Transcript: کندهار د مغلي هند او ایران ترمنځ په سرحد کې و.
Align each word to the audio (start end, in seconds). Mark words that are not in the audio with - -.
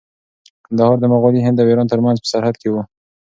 کندهار 0.65 0.95
د 1.01 1.05
مغلي 1.13 1.39
هند 1.43 1.57
او 1.61 1.69
ایران 1.71 1.87
ترمنځ 1.93 2.17
په 2.19 2.27
سرحد 2.31 2.55
کې 2.61 2.69
و. 2.69 2.75